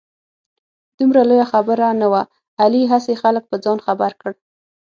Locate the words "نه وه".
2.01-2.21